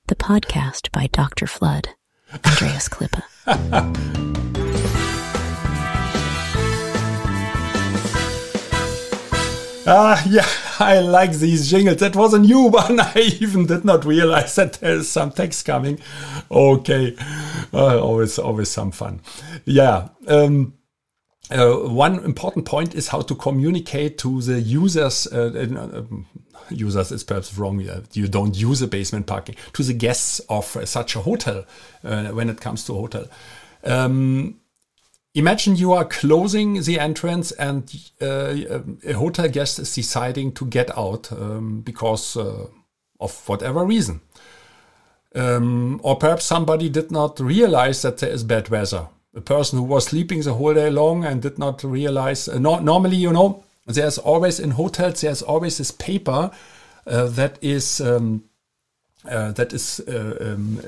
The 0.06 0.14
podcast 0.14 0.92
by 0.92 1.08
Dr. 1.08 1.48
Flood, 1.48 1.90
Andreas 2.46 2.88
Klippe. 2.88 3.24
Ah, 9.92 10.22
yeah, 10.30 10.46
I 10.78 11.00
like 11.00 11.32
these 11.32 11.68
jingles. 11.68 11.98
That 11.98 12.16
was 12.16 12.36
a 12.36 12.38
new 12.38 12.60
one. 12.68 13.00
I 13.00 13.36
even 13.40 13.66
did 13.66 13.84
not 13.84 14.06
realize 14.06 14.54
that 14.54 14.74
there's 14.74 15.08
some 15.10 15.32
text 15.32 15.66
coming. 15.66 16.00
Okay, 16.52 17.16
uh, 17.74 18.00
always, 18.00 18.38
always 18.38 18.70
some 18.70 18.92
fun. 18.92 19.22
Yeah. 19.66 20.10
Um, 20.28 20.76
uh, 21.52 21.90
one 21.90 22.24
important 22.24 22.66
point 22.66 22.96
is 22.96 23.08
how 23.08 23.22
to 23.22 23.36
communicate 23.36 24.18
to 24.20 24.42
the 24.42 24.60
users. 24.62 25.28
Uh, 25.28 25.68
uh, 25.96 26.04
users 26.70 27.12
is 27.12 27.24
perhaps 27.24 27.58
wrong. 27.58 27.80
You 28.14 28.28
don't 28.28 28.56
use 28.56 28.82
a 28.82 28.88
basement 28.88 29.26
parking 29.26 29.56
to 29.74 29.84
the 29.84 29.94
guests 29.94 30.40
of 30.50 30.66
such 30.86 31.16
a 31.16 31.22
hotel 31.22 31.66
uh, 32.04 32.28
when 32.28 32.50
it 32.50 32.62
comes 32.62 32.86
to 32.86 32.94
hotel. 32.94 33.26
Um, 33.84 34.60
Imagine 35.36 35.76
you 35.76 35.94
are 35.94 36.06
closing 36.06 36.82
the 36.82 37.00
entrance 37.00 37.52
and 37.52 37.94
uh, 38.20 38.82
a 39.06 39.14
hotel 39.14 39.48
guest 39.48 39.78
is 39.78 39.94
deciding 39.94 40.54
to 40.54 40.66
get 40.66 40.98
out 40.98 41.32
um, 41.32 41.82
because 41.82 42.36
uh, 42.36 42.66
of 43.20 43.48
whatever 43.48 43.86
reason. 43.86 44.22
Um, 45.36 46.02
or 46.04 46.18
perhaps 46.18 46.46
somebody 46.46 46.90
did 46.90 47.12
not 47.12 47.40
realize 47.40 48.02
that 48.02 48.18
there 48.18 48.32
is 48.32 48.44
bad 48.44 48.70
weather. 48.70 49.10
A 49.36 49.42
person 49.42 49.80
who 49.80 49.86
was 49.86 50.06
sleeping 50.06 50.42
the 50.42 50.54
whole 50.54 50.74
day 50.74 50.90
long 50.90 51.24
and 51.24 51.42
did 51.42 51.60
not 51.60 51.84
realize. 51.84 52.48
Uh, 52.48 52.58
no, 52.60 52.80
normally, 52.80 53.18
you 53.18 53.32
know, 53.32 53.64
there's 53.86 54.18
always 54.18 54.60
in 54.60 54.72
hotels, 54.72 55.22
there's 55.22 55.42
always 55.42 55.78
this 55.78 55.92
paper 55.92 56.52
uh, 57.06 57.28
that 57.28 57.58
is. 57.62 58.02
Um, 58.02 58.44
uh, 59.30 59.52
that 59.52 59.74
is 59.74 60.00
uh, 60.08 60.38
um, 60.40 60.80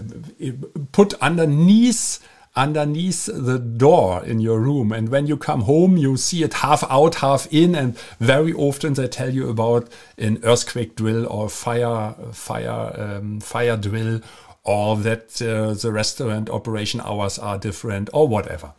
put 0.93 1.13
underneath 1.15 2.25
underneath 2.55 3.27
the 3.27 3.57
door 3.57 4.23
in 4.25 4.39
your 4.39 4.59
room. 4.59 4.91
And 4.91 5.09
when 5.09 5.27
you 5.27 5.37
come 5.37 5.61
home, 5.61 5.97
you 5.97 6.17
see 6.17 6.43
it 6.43 6.55
half 6.55 6.83
out, 6.89 7.15
half 7.15 7.47
in. 7.51 7.75
And 7.75 7.97
very 8.19 8.53
often 8.53 8.93
they 8.93 9.07
tell 9.07 9.29
you 9.29 9.49
about 9.49 9.89
an 10.17 10.39
earthquake 10.43 10.95
drill 10.95 11.25
or 11.27 11.49
fire, 11.49 12.13
fire, 12.33 12.93
um, 12.97 13.39
fire 13.39 13.77
drill, 13.77 14.21
or 14.63 14.95
that 14.97 15.41
uh, 15.41 15.73
the 15.73 15.91
restaurant 15.91 16.49
operation 16.49 17.01
hours 17.01 17.39
are 17.39 17.57
different 17.57 18.09
or 18.13 18.27
whatever. 18.27 18.73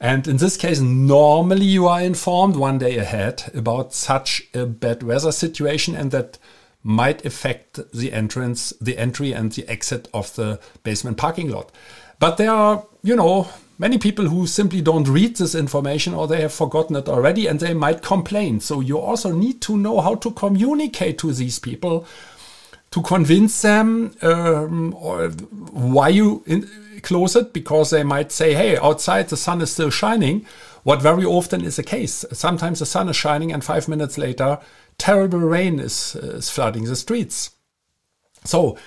And 0.00 0.26
in 0.28 0.36
this 0.36 0.56
case, 0.56 0.80
normally 0.80 1.64
you 1.64 1.86
are 1.86 2.00
informed 2.00 2.56
one 2.56 2.78
day 2.78 2.98
ahead 2.98 3.50
about 3.54 3.94
such 3.94 4.42
a 4.52 4.66
bad 4.66 5.02
weather 5.02 5.32
situation 5.32 5.94
and 5.94 6.10
that 6.10 6.38
might 6.82 7.24
affect 7.24 7.80
the 7.92 8.12
entrance, 8.12 8.72
the 8.80 8.98
entry 8.98 9.32
and 9.32 9.52
the 9.52 9.66
exit 9.68 10.08
of 10.12 10.34
the 10.34 10.60
basement 10.82 11.16
parking 11.16 11.48
lot. 11.48 11.72
But 12.18 12.36
there 12.36 12.50
are, 12.50 12.84
you 13.02 13.16
know, 13.16 13.48
many 13.78 13.98
people 13.98 14.26
who 14.26 14.46
simply 14.46 14.82
don't 14.82 15.08
read 15.08 15.36
this 15.36 15.54
information 15.54 16.14
or 16.14 16.28
they 16.28 16.42
have 16.42 16.52
forgotten 16.52 16.96
it 16.96 17.08
already 17.08 17.46
and 17.46 17.58
they 17.58 17.74
might 17.74 18.02
complain. 18.02 18.60
So 18.60 18.80
you 18.80 18.98
also 18.98 19.32
need 19.32 19.60
to 19.62 19.76
know 19.76 20.00
how 20.00 20.14
to 20.16 20.30
communicate 20.32 21.18
to 21.18 21.32
these 21.32 21.58
people 21.58 22.06
to 22.94 23.02
convince 23.02 23.60
them 23.62 24.14
um, 24.22 24.92
why 24.92 26.08
you 26.08 26.44
in, 26.46 26.70
close 27.02 27.34
it 27.34 27.52
because 27.52 27.90
they 27.90 28.04
might 28.04 28.30
say, 28.30 28.54
hey, 28.54 28.78
outside 28.78 29.28
the 29.28 29.36
sun 29.36 29.60
is 29.60 29.72
still 29.72 29.90
shining. 29.90 30.46
What 30.84 31.02
very 31.02 31.24
often 31.24 31.64
is 31.64 31.74
the 31.74 31.82
case. 31.82 32.24
Sometimes 32.30 32.78
the 32.78 32.86
sun 32.86 33.08
is 33.08 33.16
shining 33.16 33.50
and 33.52 33.64
five 33.64 33.88
minutes 33.88 34.16
later, 34.16 34.60
terrible 34.96 35.40
rain 35.40 35.80
is, 35.80 36.14
is 36.14 36.50
flooding 36.50 36.84
the 36.84 36.94
streets. 36.94 37.50
So 38.44 38.78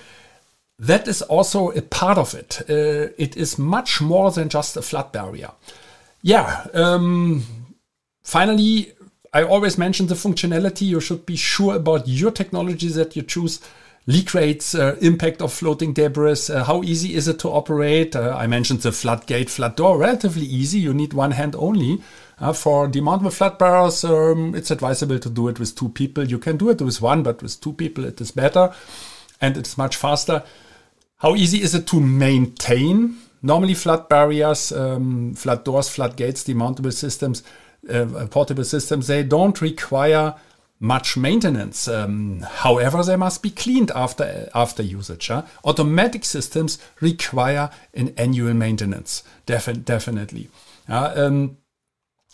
that 0.79 1.05
is 1.09 1.21
also 1.23 1.71
a 1.71 1.81
part 1.81 2.17
of 2.17 2.33
it. 2.33 2.61
Uh, 2.61 3.11
it 3.17 3.35
is 3.35 3.57
much 3.57 3.99
more 3.99 4.31
than 4.31 4.47
just 4.47 4.77
a 4.77 4.81
flood 4.81 5.11
barrier. 5.11 5.51
Yeah. 6.21 6.65
Um, 6.73 7.43
finally, 8.23 8.93
I 9.33 9.43
always 9.43 9.77
mention 9.77 10.07
the 10.07 10.15
functionality. 10.15 10.83
You 10.83 11.01
should 11.01 11.25
be 11.25 11.35
sure 11.35 11.75
about 11.75 12.07
your 12.07 12.31
technology 12.31 12.87
that 12.87 13.17
you 13.17 13.23
choose. 13.23 13.59
Leak 14.09 14.33
rates, 14.33 14.73
uh, 14.73 14.95
impact 15.01 15.41
of 15.41 15.51
floating 15.51 15.91
debris, 15.91 16.49
uh, 16.49 16.63
how 16.63 16.81
easy 16.81 17.13
is 17.13 17.27
it 17.27 17.39
to 17.39 17.49
operate? 17.49 18.15
Uh, 18.15 18.33
I 18.37 18.47
mentioned 18.47 18.79
the 18.79 18.93
floodgate, 18.93 19.49
flood 19.49 19.75
door, 19.75 19.97
relatively 19.97 20.45
easy. 20.45 20.79
You 20.79 20.93
need 20.93 21.11
one 21.11 21.31
hand 21.31 21.57
only. 21.59 22.01
Uh, 22.39 22.53
for 22.53 22.87
demountable 22.87 23.33
flood 23.33 23.57
barriers, 23.57 24.05
um, 24.05 24.55
it's 24.55 24.71
advisable 24.71 25.19
to 25.19 25.29
do 25.29 25.49
it 25.49 25.59
with 25.59 25.75
two 25.75 25.89
people. 25.89 26.23
You 26.23 26.39
can 26.39 26.55
do 26.55 26.69
it 26.69 26.81
with 26.81 27.01
one, 27.01 27.21
but 27.21 27.41
with 27.41 27.59
two 27.59 27.73
people 27.73 28.05
it 28.05 28.21
is 28.21 28.31
better 28.31 28.73
and 29.41 29.57
it's 29.57 29.77
much 29.77 29.97
faster. 29.97 30.41
How 31.17 31.35
easy 31.35 31.61
is 31.61 31.75
it 31.75 31.85
to 31.87 31.99
maintain? 31.99 33.17
Normally, 33.41 33.73
flood 33.73 34.07
barriers, 34.07 34.71
um, 34.71 35.33
flood 35.33 35.65
doors, 35.65 35.89
flood 35.89 36.15
gates, 36.15 36.45
demountable 36.45 36.93
systems, 36.93 37.43
uh, 37.89 38.27
portable 38.29 38.63
systems, 38.63 39.07
they 39.07 39.23
don't 39.23 39.59
require 39.59 40.35
much 40.79 41.17
maintenance. 41.17 41.87
Um, 41.87 42.41
however, 42.41 43.03
they 43.03 43.15
must 43.15 43.41
be 43.41 43.49
cleaned 43.49 43.91
after 43.91 44.49
after 44.53 44.83
usage. 44.83 45.27
Huh? 45.27 45.43
Automatic 45.63 46.25
systems 46.25 46.77
require 47.01 47.69
an 47.93 48.13
annual 48.17 48.53
maintenance, 48.53 49.23
defi- 49.45 49.73
definitely. 49.73 50.49
Uh, 50.87 51.13
um, 51.15 51.57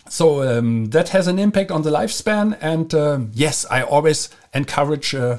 so 0.09 0.43
um, 0.43 0.87
that 0.87 1.09
has 1.09 1.27
an 1.27 1.39
impact 1.39 1.71
on 1.71 1.83
the 1.83 1.89
lifespan. 1.89 2.57
And 2.61 2.93
uh, 2.93 3.19
yes, 3.31 3.65
I 3.69 3.83
always 3.83 4.29
encourage 4.53 5.15
uh, 5.15 5.37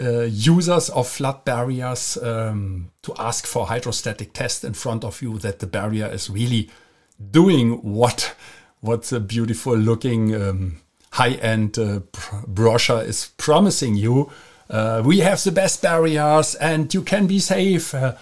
uh, 0.00 0.22
users 0.22 0.88
of 0.90 1.08
flood 1.08 1.44
barriers 1.44 2.16
um, 2.16 2.90
to 3.02 3.14
ask 3.18 3.46
for 3.46 3.66
hydrostatic 3.66 4.32
test 4.32 4.64
in 4.64 4.74
front 4.74 5.04
of 5.04 5.22
you 5.22 5.38
that 5.38 5.60
the 5.60 5.66
barrier 5.66 6.06
is 6.06 6.30
really 6.30 6.70
doing 7.30 7.74
what 7.82 8.34
what 8.80 9.12
a 9.12 9.20
beautiful 9.20 9.76
looking 9.76 10.34
um, 10.34 10.80
high-end 11.12 11.78
uh, 11.78 12.00
brochure 12.46 13.02
is 13.02 13.30
promising 13.36 13.94
you. 13.96 14.30
Uh, 14.68 15.02
we 15.04 15.20
have 15.20 15.42
the 15.44 15.52
best 15.52 15.82
barriers 15.82 16.54
and 16.56 16.92
you 16.94 17.02
can 17.02 17.26
be 17.26 17.38
safe. 17.38 17.94
Uh, 17.94 18.14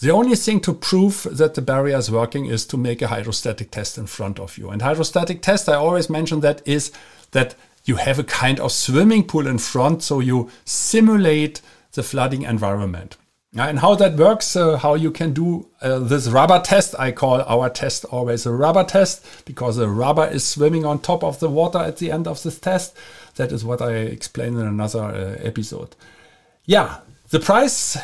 The 0.00 0.12
only 0.12 0.36
thing 0.36 0.60
to 0.60 0.72
prove 0.72 1.26
that 1.38 1.54
the 1.54 1.62
barrier 1.62 1.98
is 1.98 2.08
working 2.08 2.46
is 2.46 2.66
to 2.66 2.76
make 2.76 3.02
a 3.02 3.08
hydrostatic 3.08 3.70
test 3.70 3.98
in 3.98 4.06
front 4.06 4.38
of 4.38 4.56
you. 4.56 4.70
And 4.70 4.82
hydrostatic 4.82 5.42
test, 5.42 5.68
I 5.68 5.74
always 5.74 6.08
mention 6.08 6.40
that 6.40 6.62
is 6.64 6.92
that 7.30 7.56
you 7.84 7.96
have 7.96 8.20
a 8.20 8.24
kind 8.24 8.60
of 8.60 8.70
swimming 8.70 9.26
pool 9.26 9.48
in 9.48 9.58
front, 9.58 10.02
so 10.02 10.20
you 10.20 10.50
simulate 10.64 11.60
the 11.92 12.02
flooding 12.02 12.42
environment. 12.42 13.16
And 13.56 13.78
how 13.78 13.94
that 13.94 14.16
works, 14.16 14.56
uh, 14.56 14.76
how 14.76 14.94
you 14.94 15.10
can 15.10 15.32
do 15.32 15.68
uh, 15.80 16.00
this 16.00 16.28
rubber 16.28 16.60
test, 16.60 16.94
I 16.98 17.12
call 17.12 17.40
our 17.42 17.70
test 17.70 18.04
always 18.06 18.44
a 18.44 18.52
rubber 18.52 18.84
test 18.84 19.24
because 19.46 19.76
the 19.76 19.88
rubber 19.88 20.26
is 20.26 20.46
swimming 20.46 20.84
on 20.84 20.98
top 20.98 21.24
of 21.24 21.40
the 21.40 21.48
water 21.48 21.78
at 21.78 21.96
the 21.96 22.12
end 22.12 22.26
of 22.26 22.42
this 22.42 22.58
test. 22.58 22.94
That 23.36 23.50
is 23.50 23.64
what 23.64 23.80
I 23.80 23.92
explained 23.92 24.58
in 24.58 24.66
another 24.66 25.02
uh, 25.02 25.36
episode. 25.40 25.96
Yeah, 26.66 26.98
the 27.30 27.40
price, 27.40 27.96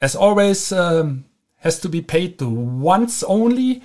as 0.00 0.14
always, 0.14 0.70
um, 0.70 1.24
has 1.56 1.80
to 1.80 1.88
be 1.88 2.00
paid 2.00 2.40
once 2.40 3.24
only. 3.24 3.82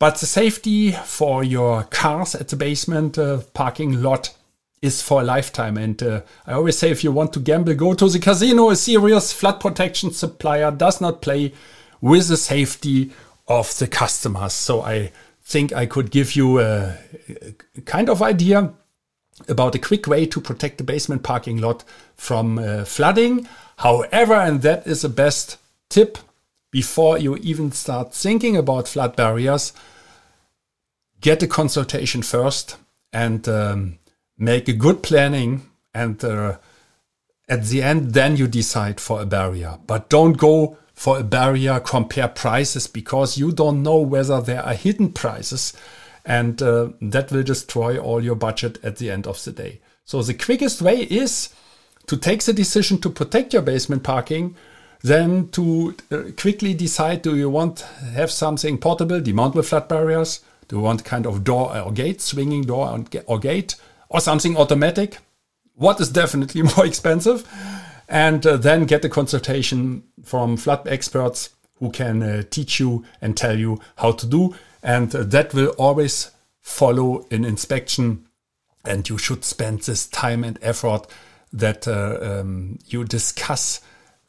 But 0.00 0.16
the 0.16 0.26
safety 0.26 0.92
for 0.92 1.42
your 1.42 1.84
cars 1.84 2.34
at 2.34 2.48
the 2.48 2.56
basement 2.56 3.18
uh, 3.18 3.38
parking 3.54 4.02
lot 4.02 4.34
is 4.80 5.02
for 5.02 5.20
a 5.20 5.24
lifetime. 5.24 5.76
And 5.76 6.02
uh, 6.02 6.22
I 6.46 6.52
always 6.52 6.78
say 6.78 6.90
if 6.90 7.02
you 7.02 7.12
want 7.12 7.32
to 7.34 7.40
gamble, 7.40 7.74
go 7.74 7.94
to 7.94 8.08
the 8.08 8.18
casino. 8.18 8.70
A 8.70 8.76
serious 8.76 9.32
flood 9.32 9.60
protection 9.60 10.12
supplier 10.12 10.70
does 10.70 11.00
not 11.00 11.22
play 11.22 11.52
with 12.00 12.28
the 12.28 12.36
safety 12.36 13.10
of 13.46 13.76
the 13.78 13.86
customers. 13.86 14.52
So 14.52 14.82
I 14.82 15.12
think 15.42 15.72
I 15.72 15.86
could 15.86 16.10
give 16.10 16.36
you 16.36 16.60
a, 16.60 16.96
kind 17.86 18.08
of 18.08 18.22
idea 18.22 18.72
about 19.48 19.74
a 19.74 19.78
quick 19.78 20.06
way 20.06 20.26
to 20.26 20.40
protect 20.40 20.78
the 20.78 20.84
basement 20.84 21.22
parking 21.22 21.58
lot 21.58 21.84
from 22.16 22.58
uh, 22.58 22.84
flooding. 22.84 23.48
However, 23.78 24.34
and 24.34 24.62
that 24.62 24.86
is 24.86 25.02
the 25.02 25.08
best 25.08 25.58
tip 25.88 26.18
before 26.70 27.18
you 27.18 27.36
even 27.36 27.72
start 27.72 28.12
thinking 28.12 28.56
about 28.56 28.88
flood 28.88 29.16
barriers, 29.16 29.72
get 31.20 31.42
a 31.42 31.46
consultation 31.46 32.22
first 32.22 32.76
and 33.12 33.48
um, 33.48 33.98
make 34.38 34.68
a 34.68 34.72
good 34.72 35.02
planning. 35.02 35.68
And 35.94 36.22
uh, 36.24 36.58
at 37.48 37.64
the 37.64 37.82
end, 37.82 38.12
then 38.12 38.36
you 38.36 38.46
decide 38.46 39.00
for 39.00 39.20
a 39.20 39.26
barrier. 39.26 39.78
But 39.86 40.08
don't 40.08 40.38
go 40.38 40.78
for 40.94 41.18
a 41.18 41.24
barrier, 41.24 41.80
compare 41.80 42.28
prices 42.28 42.86
because 42.86 43.38
you 43.38 43.52
don't 43.52 43.82
know 43.82 43.98
whether 43.98 44.40
there 44.40 44.62
are 44.62 44.74
hidden 44.74 45.12
prices. 45.12 45.72
And 46.24 46.60
uh, 46.62 46.90
that 47.00 47.30
will 47.30 47.42
destroy 47.42 47.98
all 47.98 48.22
your 48.22 48.34
budget 48.34 48.78
at 48.84 48.96
the 48.96 49.10
end 49.10 49.26
of 49.26 49.42
the 49.44 49.52
day. 49.52 49.80
So 50.04 50.22
the 50.22 50.34
quickest 50.34 50.82
way 50.82 51.02
is 51.02 51.50
to 52.06 52.16
take 52.16 52.42
the 52.44 52.52
decision 52.52 52.98
to 52.98 53.10
protect 53.10 53.52
your 53.52 53.62
basement 53.62 54.02
parking 54.02 54.56
then 55.02 55.48
to 55.50 55.94
uh, 56.10 56.22
quickly 56.36 56.74
decide 56.74 57.22
do 57.22 57.36
you 57.36 57.48
want 57.48 57.80
have 57.80 58.30
something 58.30 58.78
portable, 58.78 59.20
demountable 59.20 59.64
flat 59.64 59.88
barriers? 59.88 60.40
Do 60.66 60.76
you 60.76 60.82
want 60.82 61.04
kind 61.04 61.26
of 61.26 61.44
door 61.44 61.76
or 61.78 61.92
gate, 61.92 62.20
swinging 62.20 62.62
door 62.62 63.04
or 63.26 63.38
gate, 63.38 63.76
or 64.08 64.20
something 64.20 64.56
automatic? 64.56 65.18
What 65.74 66.00
is 66.00 66.10
definitely 66.10 66.62
more 66.76 66.86
expensive? 66.86 67.46
And 68.08 68.46
uh, 68.46 68.56
then 68.56 68.86
get 68.86 69.04
a 69.04 69.08
consultation 69.08 70.04
from 70.24 70.56
flood 70.56 70.88
experts 70.88 71.50
who 71.74 71.90
can 71.90 72.22
uh, 72.22 72.42
teach 72.50 72.80
you 72.80 73.04
and 73.20 73.36
tell 73.36 73.56
you 73.56 73.80
how 73.96 74.12
to 74.12 74.26
do. 74.26 74.54
And 74.82 75.14
uh, 75.14 75.22
that 75.24 75.54
will 75.54 75.74
always 75.78 76.30
follow 76.60 77.26
an 77.30 77.44
inspection. 77.44 78.26
And 78.84 79.08
you 79.08 79.18
should 79.18 79.44
spend 79.44 79.80
this 79.80 80.06
time 80.06 80.42
and 80.42 80.58
effort 80.62 81.06
that 81.52 81.86
uh, 81.86 82.18
um, 82.20 82.78
you 82.86 83.04
discuss 83.04 83.80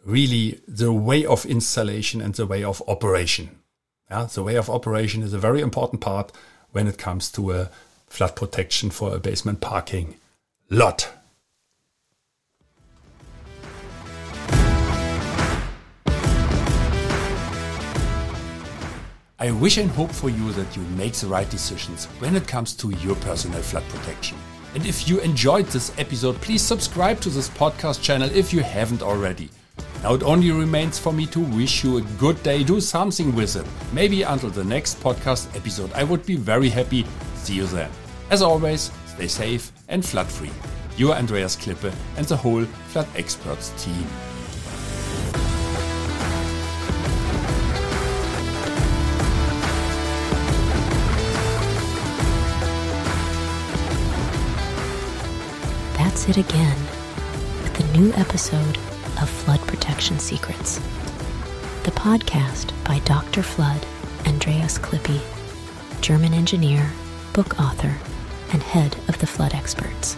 really 0.06 0.62
the 0.68 0.92
way 0.92 1.26
of 1.26 1.46
installation 1.46 2.22
and 2.22 2.34
the 2.36 2.46
way 2.46 2.64
of 2.64 2.82
operation. 2.88 3.60
Yeah, 4.10 4.28
the 4.34 4.44
way 4.44 4.56
of 4.56 4.70
operation 4.70 5.22
is 5.22 5.34
a 5.34 5.40
very 5.40 5.62
important 5.62 6.02
part 6.02 6.32
when 6.72 6.88
it 6.88 6.98
comes 6.98 7.32
to 7.34 7.52
a 7.52 7.70
flood 8.10 8.36
protection 8.36 8.90
for 8.90 9.16
a 9.16 9.20
basement 9.20 9.62
parking 9.62 10.16
lot. 10.70 11.10
I 19.42 19.52
wish 19.52 19.78
and 19.78 19.90
hope 19.92 20.12
for 20.12 20.30
you 20.30 20.52
that 20.52 20.76
you 20.76 20.82
make 20.98 21.14
the 21.14 21.28
right 21.28 21.50
decisions 21.50 22.08
when 22.20 22.36
it 22.36 22.46
comes 22.46 22.74
to 22.74 22.90
your 22.98 23.16
personal 23.16 23.62
flood 23.62 23.88
protection. 23.88 24.38
And 24.76 24.86
if 24.86 25.08
you 25.08 25.22
enjoyed 25.22 25.68
this 25.68 25.98
episode, 25.98 26.36
please 26.42 26.62
subscribe 26.62 27.22
to 27.22 27.30
this 27.30 27.48
podcast 27.48 28.04
channel 28.04 28.30
if 28.34 28.52
you 28.52 28.60
haven't 28.60 29.02
already. 29.02 29.50
Now 30.04 30.14
it 30.14 30.24
only 30.24 30.52
remains 30.52 31.00
for 31.00 31.14
me 31.14 31.26
to 31.28 31.40
wish 31.40 31.86
you 31.86 31.98
a 31.98 32.02
good 32.20 32.42
day. 32.44 32.64
Do 32.64 32.82
something 32.82 33.34
with 33.34 33.56
it. 33.56 33.66
Maybe 33.94 34.24
until 34.24 34.50
the 34.50 34.66
next 34.66 35.00
podcast 35.00 35.56
episode. 35.56 35.94
I 35.94 36.04
would 36.04 36.26
be 36.26 36.36
very 36.36 36.68
happy. 36.68 37.06
See 37.36 37.56
you 37.56 37.66
then. 37.68 37.90
As 38.30 38.44
always, 38.44 38.92
stay 39.08 39.28
safe 39.28 39.72
and 39.88 40.06
flood 40.06 40.28
free. 40.28 40.52
Your 40.98 41.16
Andreas 41.16 41.56
Klippe 41.56 41.92
and 42.16 42.26
the 42.28 42.36
whole 42.38 42.64
Flood 42.90 43.08
Experts 43.16 43.74
team. 43.84 44.06
That's 55.98 56.30
it 56.30 56.38
again 56.38 56.78
with 57.64 57.74
the 57.74 57.98
new 57.98 58.14
episode 58.14 58.78
of 59.20 59.28
Flood 59.30 59.62
Protection 59.62 60.20
Secrets, 60.20 60.78
the 61.84 61.92
podcast 61.92 62.74
by 62.86 63.00
Dr. 63.06 63.42
Flood 63.42 63.84
Andreas 64.28 64.78
Klippe, 64.78 65.20
German 66.02 66.34
engineer, 66.34 66.88
book 67.34 67.60
author, 67.60 67.96
and 68.52 68.64
head 68.64 68.98
of 69.08 69.20
the 69.20 69.28
flood 69.28 69.54
experts. 69.54 70.18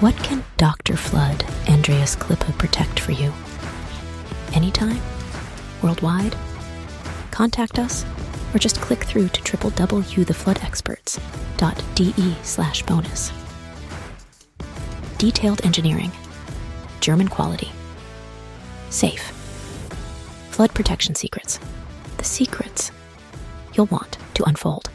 What 0.00 0.16
can 0.16 0.42
Dr. 0.56 0.96
Flood 0.96 1.44
Andreas 1.68 2.16
Klippe 2.16 2.56
protect 2.56 3.00
for 3.00 3.12
you? 3.12 3.34
Anytime? 4.54 4.98
Worldwide? 5.82 6.34
Contact 7.30 7.78
us 7.78 8.06
or 8.54 8.58
just 8.58 8.80
click 8.80 9.04
through 9.04 9.28
to 9.28 9.42
www.thefloodexperts.de 9.42 12.36
slash 12.42 12.82
bonus. 12.84 13.30
Detailed 15.18 15.66
engineering, 15.66 16.10
German 17.00 17.28
quality, 17.28 17.70
safe, 18.90 19.22
flood 20.50 20.74
protection 20.74 21.14
secrets, 21.14 21.58
the 22.18 22.24
secrets 22.24 22.90
you'll 23.74 23.86
want 23.86 24.18
to 24.34 24.44
unfold. 24.44 24.90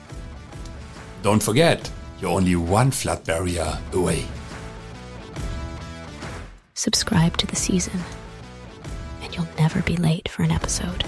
Don't 1.24 1.42
forget, 1.42 1.90
you're 2.22 2.32
only 2.32 2.56
one 2.56 2.92
flood 2.92 3.24
barrier 3.26 3.78
away. 3.94 4.26
Subscribe 6.74 7.36
to 7.38 7.48
the 7.48 7.56
season, 7.56 8.00
and 9.22 9.34
you'll 9.36 9.48
never 9.58 9.82
be 9.82 9.98
late 9.98 10.30
for 10.30 10.44
an 10.44 10.52
episode. 10.52 11.04